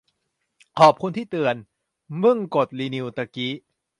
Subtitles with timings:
[0.79, 1.55] ขอบคุณที่เตือน
[2.19, 3.53] เพิ่งกดรีนิวตะกี้